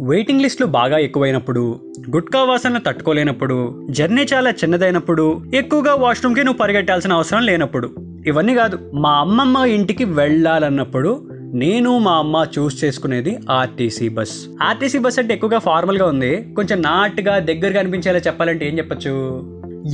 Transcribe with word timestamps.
Waiting 0.00 0.40
లిస్టులు 0.40 0.66
బాగా 0.66 0.98
ఎక్కువైనప్పుడు 0.98 1.80
గుట్కా 2.10 2.42
వాసనలు 2.42 2.78
తట్టుకోలేనప్పుడు 2.78 3.86
జర్నీ 3.90 4.22
చాలా 4.22 4.50
చిన్నదైనప్పుడు 4.50 5.42
ఎక్కువగా 5.54 5.94
వాష్రూమ్కి 5.94 6.44
నువ్వు 6.44 6.58
పరిగెట్టాల్సిన 6.58 7.12
అవసరం 7.12 7.42
లేనప్పుడు. 7.42 7.90
ఇవన్నీ 8.26 8.54
కాదు 8.54 8.90
మా 8.94 9.10
అమ్మమ్మ 9.10 9.56
ఇంటికి 9.56 10.04
వెళ్ళాలన్నప్పుడు 10.04 11.28
నేను 11.54 11.98
మా 11.98 12.12
అమ్మ 12.12 12.46
చూస్ 12.58 12.84
చేసుకునేది 12.84 13.38
ఆర్టీసీ 13.50 14.08
బస్. 14.08 14.46
ఆర్టీసీ 14.62 14.98
బస్ 14.98 15.18
అంటే 15.18 15.34
ఎక్కువగా 15.34 15.58
ఫార్మల్గా 15.58 16.06
ఉంది. 16.06 16.52
కొంచెం 16.56 16.82
నాట్గా 16.82 17.38
దగ్గరగా 17.38 17.80
అనిపించేలా 17.80 18.18
చెప్పాలంటే 18.18 18.68
ఏం 18.68 18.78
చెప్పొచ్చు? 18.78 19.10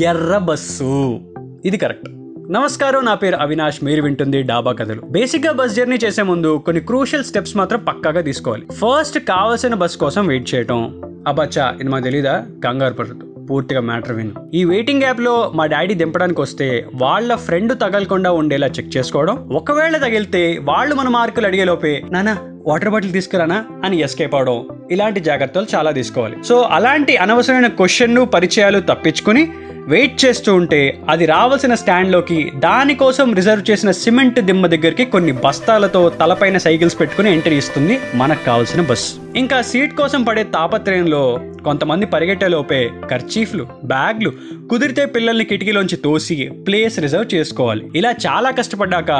ఎర్ర 0.02 0.38
బస్సు. 0.38 1.20
ఇది 1.64 1.76
కరెక్ట్. 1.76 2.08
నమస్కారం 2.50 3.04
నా 3.04 3.14
పేరు 3.14 3.36
అవినాష్. 3.36 3.84
మీరు 3.84 4.02
వింటుంది 4.02 4.42
డాబా 4.42 4.72
కథలు. 4.72 5.00
బేసిక్గా 5.00 5.52
బస్ 5.52 5.74
జర్నీ 5.74 5.96
చేసే 5.96 6.22
ముందు 6.22 6.62
కొన్ని 6.66 6.82
క్రూషియల్ 6.82 7.24
స్టెప్స్ 7.24 7.56
మాత్రం 7.56 7.84
పక్కాగా 7.84 8.20
తీసుకోవాలి. 8.20 8.66
ఫస్ట్ 8.72 9.18
కావాల్సిన 9.18 9.74
బస్ 9.74 9.96
కోసం 9.96 10.26
వెయిట్ 10.26 10.54
చేయటం. 10.54 11.02
అబ్బచ్చా 11.26 11.76
ఇది 11.80 11.90
మాకు 11.90 12.04
తెలీదా? 12.04 12.46
కంగారు 12.64 12.94
పడదు 12.94 13.14
పూర్తిగా 13.50 13.80
మ్యాటర్ 13.80 14.12
విను. 14.12 14.50
ఈ 14.54 14.64
వెయిటింగ్ 14.64 15.02
యాప్లో 15.02 15.52
మా 15.54 15.66
డాడీ 15.66 15.94
దింపడానికి 15.94 16.40
వస్తే 16.40 16.86
వాళ్ళ 16.94 17.34
ఫ్రెండ్ 17.34 17.80
తగలకుండా 17.80 18.32
ఉండేలా 18.32 18.66
చెక్ 18.66 18.96
చేసుకోవడం. 18.96 19.48
ఒకవేళ 19.48 19.96
తగిలితే 19.96 20.58
వాళ్ళు 20.62 20.94
మన 20.94 21.08
మార్కులు 21.08 21.46
అడిగేలోపే 21.46 22.02
నానా 22.10 22.38
వాటర్ 22.66 22.88
బాటిల్ 22.88 23.12
తీసుకురానా? 23.12 23.64
అని 23.84 24.00
ఎస్కేప్ 24.00 24.34
అవడం. 24.34 24.68
ఇలాంటి 24.90 25.20
జాగ్రత్తలు 25.20 25.66
చాలా 25.74 25.90
తీసుకోవాలి. 25.90 26.44
సో 26.44 26.60
అలాంటి 26.60 27.16
అనవసరమైన 27.16 27.66
క్వశ్చన్ను 27.66 28.24
పరిచయాలు 28.24 28.80
తప్పించుకుని 28.80 29.52
వెయిట్ 29.88 30.24
చేస్తూ 30.24 30.54
ఉంటే 30.54 30.80
అది 31.08 31.26
రావాల్సిన 31.26 31.74
స్టాండ్లోకి 31.74 32.38
దానికోసం 32.56 33.34
రిజర్వ్ 33.34 33.70
చేసిన 33.70 33.90
సిమెంట్ 33.90 34.40
దిమ్మ 34.40 34.66
దగ్గరికి 34.66 35.04
కొన్ని 35.04 35.32
బస్తాలతో 35.32 36.08
తలపైన 36.08 36.58
సైకిల్స్ 36.58 37.00
పెట్టుకుని 37.00 37.32
ఎంట్రీ 37.32 37.56
ఇస్తుంది. 37.56 38.00
మనకు 38.14 38.44
కావాల్సిన 38.44 38.80
బస్. 38.80 39.06
ఇంకా 39.36 39.62
సీట్ 39.62 39.94
కోసం 39.94 40.22
పడే 40.22 40.42
తాపత్రయంలో 40.42 41.22
కొంతమంది 41.64 42.06
పరిగెట్టేలోపే 42.06 42.90
కర్చీఫ్లు 43.10 43.66
బ్యాగ్లు 43.84 44.32
కుదిరితే 44.70 45.06
పిల్లల్ని 45.06 45.44
కిటికీలోంచి 45.44 45.96
తోసి 45.96 46.50
ప్లేస్ 46.66 46.98
రిజర్వ్ 47.00 47.34
చేసుకోవాలి. 47.34 47.90
ఇలా 47.96 48.10
చాలా 48.26 48.50
కష్టపడ్డాక 48.50 49.10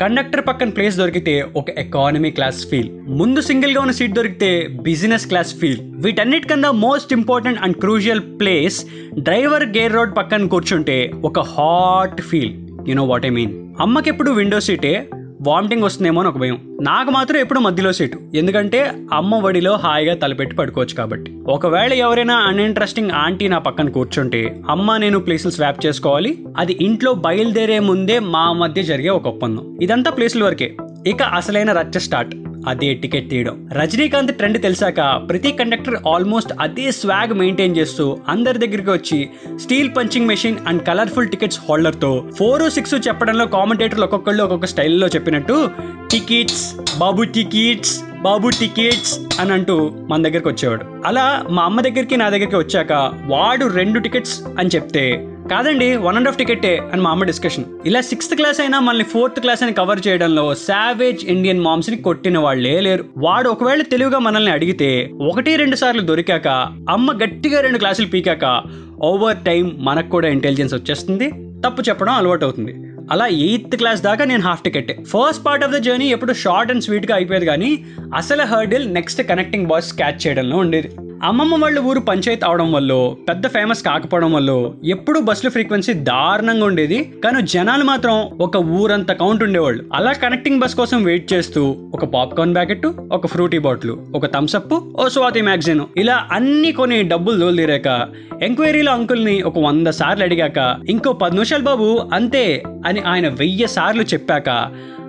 కండక్టర్ 0.00 0.42
పక్కన 0.48 0.70
ప్లేస్ 0.70 0.96
దొరికితే 0.96 1.34
ఒక 1.56 1.70
ఎకానమీ 1.78 2.30
క్లాస్ 2.30 2.58
ఫీల్ 2.66 2.88
ముందు 3.10 3.40
సింగిల్గా 3.40 3.80
ఉన్న 3.80 3.90
సీట్ 3.90 4.14
దొరికితే 4.14 4.50
business 4.82 5.26
class 5.26 5.52
feel 5.54 5.78
వీటన్నిటికన్నా 6.04 6.70
most 6.78 7.12
important 7.12 7.60
and 7.62 7.76
crucial 7.76 8.22
place 8.40 8.78
driver 9.20 9.64
gear 9.76 9.94
road 9.94 10.12
పక్కన 10.16 10.46
కూర్చుంటే 10.46 10.98
ఒక 11.24 11.46
hot 11.54 12.20
feel 12.20 12.52
you 12.88 12.94
know 12.94 13.04
what 13.04 13.26
I 13.26 13.30
mean 13.30 13.54
అమ్మకి 13.80 14.10
ఎప్పుడు 14.10 14.30
విండో 14.30 14.60
సీటే 14.60 14.92
వామిటింగ్ 15.40 15.82
వస్తుందేమో 15.82 16.20
అని 16.20 16.28
ఒక 16.28 16.38
భయం. 16.38 16.78
నాకు 16.82 17.10
మాత్రం 17.10 17.38
ఎప్పుడు 17.38 17.60
మధ్యలో 17.60 17.92
సీటు 17.92 18.18
ఎందుకంటే 18.34 18.92
అమ్మ 19.12 19.34
ఒడిలో 19.34 19.74
హాయిగా 19.74 20.14
తలపెట్టి 20.14 20.56
పడుకోవచ్చు 20.56 20.94
కాబట్టి. 20.94 21.36
ఒకవేళ 21.46 21.92
ఎవరైనా 21.92 22.34
అన్ఇంట్రెస్టింగ్ 22.34 23.10
ఆంటీ 23.10 23.48
నా 23.48 23.58
పక్కన 23.58 23.88
కూర్చుంటే 23.88 24.60
అమ్మ 24.70 24.96
నేను 24.96 25.18
ప్లేసులు 25.18 25.52
స్వాప్ 25.52 25.86
చేసుకోవాలి. 25.86 26.44
అది 26.58 26.78
ఇంట్లో 26.80 27.14
బయలుదేరే 27.14 27.78
ముందే 27.78 28.18
మా 28.18 28.52
మధ్య 28.52 28.82
జరిగే 28.82 29.08
ఒక 29.08 29.26
ఒప్పందం. 29.26 29.78
ఇదంతా 29.82 30.10
ప్లేసుల 30.10 30.44
వరకే. 30.44 30.76
ఇక 31.06 31.22
అసలైన 31.22 31.72
రచ్చ 31.72 31.98
స్టార్ట్ 31.98 32.34
అదే 32.68 32.94
టికెట్ 32.94 33.30
తీయడం. 33.30 33.68
రజనీకాంత్ 33.72 34.34
ట్రెండ్ 34.36 34.62
తెలిసాక 34.62 35.00
ప్రతి 35.28 35.52
కండక్టర్ 35.52 35.96
ఆల్మోస్ట్ 36.14 36.52
అదే 36.60 36.92
స్వాగ్ 36.92 37.34
మెయింటైన్ 37.34 37.76
చేస్తూ 37.76 38.18
అందరి 38.28 38.58
దగ్గరికి 38.58 38.90
వచ్చి 38.90 39.28
steel 39.56 39.90
punching 39.96 40.26
machine 40.26 40.56
and 40.66 40.86
colourful 40.86 41.28
tickets 41.28 41.60
హోల్డర్తో 41.68 42.24
four 42.38 42.70
six 42.70 42.94
చెప్పడంలో 43.08 43.46
కామెంటేటర్లు 43.46 44.04
ఒక్కొక్కళ్ళు 44.04 44.42
ఒక్కొక్క 44.42 44.66
స్టైల్లో 44.66 45.06
చెప్పినట్టు 45.06 45.70
టికెట్స్ 46.10 46.76
బాబు 46.98 47.22
టికెట్స్ 47.22 48.04
బాబు 48.22 48.48
టికెట్స్ 48.48 49.20
అని 49.40 49.52
అంటూ 49.52 49.92
మన 50.10 50.22
దగ్గరికి 50.22 50.48
వచ్చేవాడు. 50.48 50.84
అలా 51.06 51.44
మా 51.50 51.62
అమ్మ 51.62 51.80
దగ్గరికి 51.80 52.16
నా 52.16 52.28
దగ్గరికి 52.28 52.56
వచ్చాక 52.56 52.92
వాడు 53.26 53.66
రెండు 53.66 53.98
టికెట్స్ 53.98 54.42
అని 54.58 54.68
చెప్తే 54.74 55.28
కాదండి 55.50 55.96
వన్ 55.96 56.16
అండ్ 56.16 56.28
హాఫ్ 56.28 56.38
టికెటే 56.38 56.78
అని 56.92 57.02
మా 57.02 57.10
అమ్మ 57.10 57.24
డిస్కషన్ 57.24 57.64
ఇలా 57.86 58.00
సిక్స్త్ 58.00 58.34
క్లాస్ 58.34 58.60
అయినా 58.60 58.80
మనల్ని 58.80 59.04
ఫోర్త్ 59.04 59.40
క్లాస్ 59.40 59.62
అని 59.62 59.72
కవర్ 59.72 60.00
చేయడంలో 60.06 60.54
సావేజ్ 60.54 61.24
ఇండియన్ 61.24 61.60
మామ్స్ని 61.60 61.96
కొట్టిన 61.96 62.38
వాళ్ళే 62.38 62.80
లేరు. 62.80 63.04
వాడు 63.16 63.48
ఒకవేళ 63.48 63.82
తెలివిగా 63.82 64.18
మనల్ని 64.18 64.50
అడిగితే 64.50 65.10
ఒకటి 65.30 65.56
రెండు 65.56 65.76
సార్లు 65.76 66.02
దొరికాక 66.02 66.48
అమ్మ 66.90 67.12
గట్టిగా 67.12 67.60
రెండు 67.60 67.78
క్లాసులు 67.78 68.06
పీకాక 68.06 68.62
ఓవర్ 69.02 69.36
టైం 69.36 69.76
మనకు 69.78 70.08
కూడా 70.08 70.28
ఇంటెలిజెన్స్ 70.28 70.74
వచ్చేస్తుంది 70.74 71.28
తప్పు 71.66 71.82
చెప్పడం 71.88 72.12
అలవాటు 72.12 72.44
అవుతుంది 72.44 72.74
అలా 73.10 73.26
ఎయిత్ 73.26 73.76
క్లాస్ 73.76 74.02
దాకా 74.02 74.24
నేను 74.24 74.42
half 74.42 74.62
ticket 74.62 74.92
first 75.02 75.46
part 75.46 75.64
of 75.64 75.72
the 75.72 75.76
journey 75.76 76.08
ఎప్పుడు 76.08 76.32
షార్ట్ 76.32 76.72
అండ్ 76.72 76.84
స్వీట్గా 76.84 77.14
అయిపోయేది 77.14 77.46
కానీ 77.46 77.84
అసలు 78.14 78.42
hurdle 78.42 78.94
next 78.94 79.22
connecting 79.22 79.66
boys 79.66 79.92
catch 79.92 80.26
చేయడంలో 80.26 80.56
ఉండేది. 80.56 80.88
అమ్మమ్మ 81.24 81.56
వాళ్ళ 81.62 81.78
ఊరు 81.78 82.00
పంచాయత్ 82.00 82.44
అవడం 82.44 82.72
వల్ల 82.72 83.14
పెద్ద 83.28 83.46
ఫేమస్ 83.46 83.82
కాకపోవడం 83.82 84.32
వల్ల 84.32 84.70
ఎప్పుడు 84.84 85.20
బస్సుల 85.20 85.48
ఫ్రీక్వెన్సీ 85.50 85.92
దారుణంగా 85.92 86.64
ఉండేది. 86.64 87.12
కానీ 87.24 87.42
జనాలు 87.42 87.84
మాత్రం 87.84 88.28
ఒక 88.40 88.56
ఊరంత 88.56 89.12
కౌంట్ 89.12 89.42
ఉండేవాళ్ళు. 89.42 89.84
అలా 89.94 90.12
కనెక్టింగ్ 90.12 90.60
బస్ 90.60 90.74
కోసం 90.74 91.04
వెయిట్ 91.04 91.32
చేస్తూ 91.32 91.76
ఒక 91.94 92.04
పాప్కార్న్ 92.04 92.54
ప్యాకెట్ 92.54 92.86
ఒక 93.12 93.26
ఫ్రూటీ 93.26 93.58
బాటిల్ 93.58 93.90
ఒక 93.90 94.26
థమ్స్అప్ 94.26 94.74
ఓ 94.74 95.08
స్వాతి 95.08 95.42
మ్యాగజైన్ 95.42 95.80
ఇలా 95.96 96.28
అన్ని 96.32 96.72
కొన్ని 96.72 97.02
డబ్బులు 97.02 97.38
దోలుదీరాక 97.38 98.08
ఎంక్వైరీలో 98.42 98.92
అంకుల్ని 98.92 99.42
ఒక 99.42 99.58
వంద 99.58 99.86
సార్లు 99.86 100.24
అడిగాక 100.24 100.76
ఇంకో 100.88 101.12
పది 101.12 101.34
నిమిషాలు 101.34 101.62
బాబు 101.62 102.10
అంతే 102.12 102.62
అని 102.86 103.00
ఆయన 103.00 103.28
వెయ్యి 103.28 103.68
సార్లు 103.68 104.02
చెప్పాక 104.02 104.48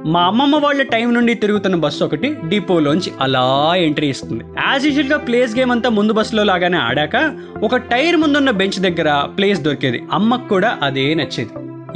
మా 0.05 0.21
అమ్మమ్మ 0.21 0.55
వాళ్ళ 0.55 0.81
టైం 0.81 1.13
నుండి 1.13 1.33
తిరుగుతున్న 1.33 1.75
బస్సు 1.75 2.03
ఒకటి 2.03 2.35
డిపోలోంచి 2.49 3.11
అలా 3.21 3.73
ఎంట్రీ 3.75 4.09
ఇస్తుంది. 4.09 4.43
యాజ్ 4.67 4.85
యూజువల్గా 4.85 5.17
ప్లేస్ 5.17 5.57
గేమ్ 5.57 5.71
అంతా 5.71 5.89
ముందు 5.89 6.13
బస్సులో 6.13 6.43
లాగానే 6.43 6.77
ఆడాక 6.77 7.37
ఒక 7.63 7.75
టైర్ 7.75 8.17
ముందున్న 8.17 8.49
బెంచ్ 8.49 8.79
దగ్గర 8.79 9.27
ప్లేస్ 9.37 9.61
దొరికేది. 9.61 10.03
అమ్మకు 10.11 10.47
కూడా 10.47 10.77
అదే 10.81 11.13
నచ్చేది. 11.13 11.49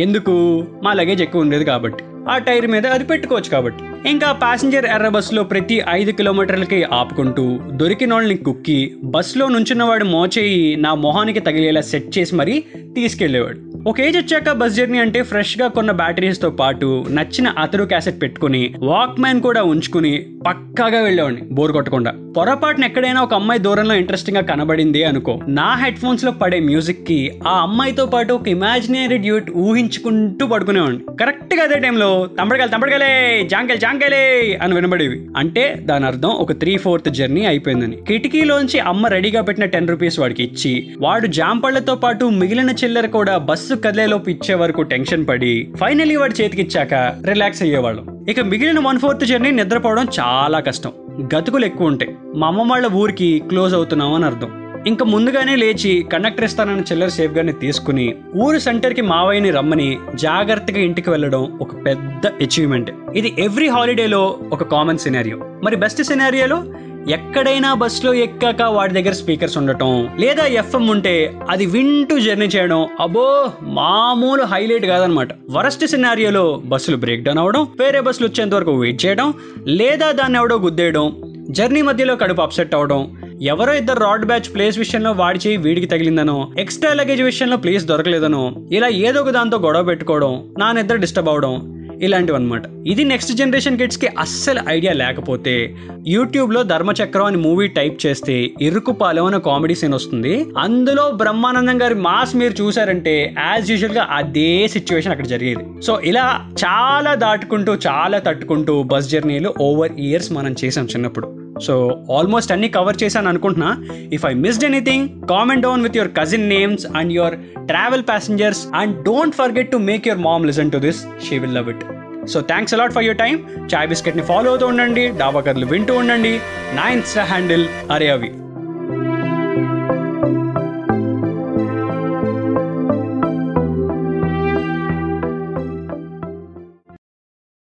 ఎందుకు? 0.04 0.66
మా 0.84 0.94
లగేజ్ 0.94 1.22
ఎక్కువ 1.22 1.42
ఉండేది 1.42 1.66
కాబట్టి. 1.66 2.04
ఆ 2.30 2.38
టైర్ 2.38 2.68
మీద 2.68 2.88
అది 2.88 3.04
పెట్టుకోవచ్చు 3.04 3.50
కాబట్టి. 3.50 4.10
ఇంకా 4.10 4.32
ప్యాసింజర్ 4.32 4.86
ఎర్ర 4.86 5.08
బస్సులో 5.08 5.44
ప్రతి 5.44 5.82
ఐదు 5.90 6.12
కిలోమీటర్లకి 6.12 6.84
ఆపుకుంటూ 6.84 7.60
దొరికిన 7.72 8.14
వాళ్ళని 8.14 8.38
కుక్కి 8.38 8.96
బస్సులో 9.04 9.50
నుంచున్నవాడు 9.50 10.04
మోచేయి 10.04 10.76
నా 10.76 10.94
మొహానికి 10.94 11.40
తగిలేలా 11.40 11.82
సెట్ 11.82 12.18
చేసి 12.18 12.36
మరీ 12.36 12.64
తీసుకెళ్ళేవాడు 12.96 13.71
ఒక 13.88 14.02
ఏజ్ 14.02 14.18
వచ్చాక 14.18 14.52
బస్ 14.52 14.74
జర్నీ 14.74 14.98
అంటే 14.98 15.24
ఫ్రెష్గా 15.24 15.68
కొన్న 15.68 15.92
బ్యాటరీస్తో 15.92 16.50
పాటు 16.50 17.06
నచ్చిన 17.12 17.48
అతరు 17.48 17.84
క్యాసెట్ 17.84 18.22
పెట్టుకుని 18.22 18.74
వాక్ 18.80 19.20
మ్యాన్ 19.20 19.42
కూడా 19.42 19.64
ఉంచుకుని 19.64 20.26
పక్కాగా 20.48 21.02
వెళ్ళేవాడిని 21.02 21.42
బోర్ 21.42 21.72
కొట్టకుండా. 21.72 22.14
పొరపాటున 22.38 22.86
ఎక్కడైనా 22.86 23.22
ఒక 23.22 23.34
అమ్మాయి 23.34 23.60
దూరంలో 23.60 23.96
ఇంట్రెస్టింగ్గా 23.96 24.44
కనబడింది 24.44 25.04
అనుకో 25.04 25.40
నా 25.48 25.76
హెడ్ 25.76 25.98
ఫోన్స్లో 25.98 26.32
పడే 26.32 26.60
మ్యూజిక్కి 26.60 27.32
ఆ 27.48 27.62
అమ్మాయితో 27.62 28.06
పాటు 28.06 28.34
ఒక 28.34 28.48
ఇమాజినరీ 28.48 29.18
డ్యూట్ 29.18 29.52
ఊహించుకుంటూ 29.52 30.48
పడుకునేవాడిని. 30.48 31.18
కరెక్ట్గా 31.20 31.64
అదే 31.64 31.80
టైంలో 31.80 32.30
తమ్మడగలు 32.40 32.68
తమ్మడగలే 32.68 33.48
జాంకెల్ 33.52 33.80
జాంకెలే 33.80 34.60
అని 34.62 34.76
వినబడేవి. 34.76 35.28
అంటే 35.38 35.76
దాని 35.82 36.06
అర్థం 36.06 36.30
ఒక 36.30 36.52
త్రీ 36.52 36.78
ఫోర్త్ 36.78 37.10
జర్నీ 37.10 37.46
అయిపోయిందని. 37.46 37.98
కిటికీలోంచి 38.08 38.80
అమ్మ 38.80 39.08
రెడీగా 39.08 39.42
పెట్టిన 39.42 39.66
టెన్ 39.66 39.88
రూపీస్ 39.88 40.20
వాడికి 40.20 40.44
ఇచ్చి 40.44 40.96
వాడు 41.00 41.28
జాంపళ్ళతో 41.28 41.96
పాటు 41.96 42.26
మిగిలిన 42.26 42.70
చిల్లర 42.70 43.06
కూడా 43.06 43.38
బస్సు 43.38 43.71
కదిలేలోపు 43.76 44.30
ఇచ్చే 44.30 44.56
వరకు 44.56 44.82
టెన్షన్ 44.82 45.28
పడి 45.28 45.74
ఫైనలీ 45.78 46.16
వాడి 46.16 46.44
చేతికిచ్చాక 46.44 46.94
రిలాక్స్ 47.26 47.62
అయ్యేవాళ్ళం. 47.62 48.26
ఇక 48.30 48.40
మిగిలిన 48.40 48.80
వన్ 48.80 49.00
ఫోర్త్ 49.00 49.26
జర్నీ 49.26 49.52
నిద్రపోవడం 49.52 50.08
చాలా 50.20 50.60
కష్టం. 50.60 50.92
గతుకులు 51.36 51.66
ఎక్కువ 51.66 51.88
ఉంటాయి. 51.88 52.16
మా 52.36 52.48
అమ్మ 52.48 52.72
వాళ్ళ 52.72 52.88
ఊరికి 52.88 53.44
క్లోజ్ 53.50 53.74
అవుతున్నాం 53.74 54.14
అని 54.14 54.26
అర్థం. 54.26 54.52
ఇంకా 54.88 55.06
ముందుగానే 55.06 55.56
లేచి 55.56 56.06
కండక్టర్ 56.14 56.46
ఇస్తానన్న 56.46 56.82
చిల్లర 56.82 57.08
సేఫ్ 57.08 57.32
గానే 57.32 57.52
తీసుకుని 57.52 58.16
ఊరు 58.36 58.58
సెంటర్కి 58.58 59.02
మావయ్యని 59.02 59.52
రమ్మని 59.52 59.98
జాగ్రత్తగా 60.16 60.78
ఇంటికి 60.78 61.10
వెళ్ళడం 61.10 61.58
ఒక 61.62 61.86
పెద్ద 61.86 62.28
అచీవ్మెంట్ 62.28 62.92
ఇది 63.16 63.36
ఎవ్రీ 63.40 63.68
హాలిడేలో 63.68 64.40
ఒక 64.52 64.64
కామన్ 64.64 64.98
సినారియో 64.98 65.38
మరి 65.64 65.76
బెస్ట్ 65.76 66.04
సినారియోలో 66.04 66.64
ఎక్కడైనా 67.10 67.74
బస్సులో 67.74 68.14
ఎక్కాక 68.14 68.62
వాడి 68.62 68.94
దగ్గర 68.94 69.12
స్పీకర్స్ 69.12 69.58
ఉండటం 69.58 70.10
లేదా 70.20 70.46
ఎఫ్ఎం 70.46 70.88
ఉంటే 70.88 71.34
అది 71.50 71.66
వింటూ 71.66 72.20
జర్నీ 72.20 72.46
చేయడం 72.46 72.88
అబో 73.00 73.52
మామూలు 73.64 74.44
హైలైట్ 74.44 74.86
కాదనమాట. 74.86 75.30
వరస్ట్ 75.50 75.88
సినారియోలో 75.88 76.62
బస్సులు 76.66 76.98
బ్రేక్ 76.98 77.24
డౌన్ 77.24 77.38
అవడం 77.38 77.68
వేరే 77.80 78.00
బస్సులు 78.00 78.28
వచ్చేంత 78.28 78.54
వరకు 78.54 78.72
వెయిట్ 78.72 79.06
చేయడం 79.06 79.34
లేదా 79.68 80.12
దాన్ని 80.12 80.38
ఎవడో 80.38 80.56
గుద్దేయడం 80.56 81.22
జర్నీ 81.50 81.82
మధ్యలో 81.82 82.16
కడుపు 82.16 82.42
అప్సెట్ 82.42 82.76
అవడం 82.76 83.18
ఎవరో 83.42 83.74
ఇద్దరు 83.74 84.00
రాడ్ 84.00 84.26
బ్యాచ్ 84.26 84.54
ప్లేస్ 84.54 84.78
విషయంలో 84.78 85.12
వాడి 85.12 85.40
చేయి 85.48 85.58
వీడికి 85.58 85.88
తగిలిందనో 85.88 86.48
ఎక్స్ట్రా 86.58 86.94
లగేజ్ 86.94 87.22
విషయంలో 87.22 87.58
ప్లేస్ 87.58 87.86
దొరకలేదనో 87.86 88.56
ఇలా 88.72 88.88
ఏదో 88.88 89.22
ఒక 89.22 89.30
దాంతో 89.30 89.58
గొడవ 89.58 89.84
పెట్టుకోవడం 89.84 90.52
నా 90.58 90.72
నిద్ర 90.72 90.96
డిస్టర్బ్ 90.96 91.30
అవడం 91.30 91.81
ఇలాంటివి 92.02 92.38
అనమాట 92.38 92.64
ఇది 92.88 93.04
నెక్స్ట్ 93.04 93.34
జనరేషన్ 93.34 93.78
కిడ్స్కి 93.78 94.08
అస్సలు 94.08 94.62
ఐడియా 94.70 94.94
లేకపోతే 94.94 95.76
యూట్యూబ్లో 96.08 96.64
ధర్మచక్రం 96.64 97.26
అని 97.26 97.38
మూవీ 97.38 97.68
టైప్ 97.68 98.06
చేస్తే 98.06 98.50
ఇరుకుపాలెం 98.62 99.26
అనే 99.26 99.40
కామెడీ 99.40 99.76
సీన్ 99.76 99.94
వస్తుంది. 99.94 100.46
అందులో 100.58 101.12
బ్రహ్మానందం 101.12 101.82
గారి 101.82 101.96
మాస్ 101.96 102.36
మీరు 102.36 102.62
చూసారంటే 102.62 103.36
యాజ్ 103.38 103.72
యూజువల్గా 103.72 104.08
అదే 104.12 104.68
సిచ్యువేషన్ 104.68 105.12
అక్కడ 105.12 105.28
జరిగేది. 105.28 105.82
సో 105.82 106.00
ఇలా 106.00 106.48
చాలా 106.66 107.16
దాటుకుంటూ 107.16 107.74
చాలా 107.88 108.20
తట్టుకుంటూ 108.20 108.84
బస్ 108.84 109.10
జర్నీలు 109.10 109.54
ఓవర్ 109.62 109.92
ఇయర్స్ 110.00 110.32
మనం 110.32 110.56
చేసాం 110.66 110.86
చిన్నప్పుడు. 110.86 111.41
సో 111.62 112.06
ఆల్మోస్ట్ 112.18 112.52
అన్ని 112.52 112.70
కవర్ 112.70 112.98
చేశాను 113.04 113.30
అనుకుంటున్నా. 113.30 113.86
If 114.14 114.26
I 114.26 114.34
missed 114.34 114.66
anything 114.66 115.10
comment 115.30 115.64
down 115.64 115.84
with 115.84 115.98
your 115.98 116.12
cousin 116.20 116.50
names 116.50 116.86
and 116.96 117.14
your 117.14 117.36
travel 117.66 118.04
passengers 118.04 118.68
and 118.76 119.04
don't 119.04 119.36
forget 119.36 119.72
to 119.72 119.78
make 119.78 120.08
your 120.08 120.22
mom 120.22 120.46
listen 120.46 120.72
to 120.72 120.78
this 120.78 121.06
she 121.30 121.40
will 121.40 121.56
love 121.56 121.70
it 121.70 121.84
so 122.28 122.42
thanks 122.42 122.74
a lot 122.74 122.94
for 122.94 123.04
your 123.04 123.18
time 123.18 123.36
chai 123.76 123.88
బిస్కెట్ని 123.88 124.24
follow 124.24 124.50
అవుతూ 124.50 124.68
ఉండండి. 124.68 125.08
డాబా 125.20 125.42
కర్లు 125.42 125.66
వింటూ 125.66 125.94
ఉండండి. 125.94 126.40
నా 126.74 126.90
Insta 126.90 127.24
handle 127.24 127.68
అరే 127.92 128.10
అవి 128.10 128.32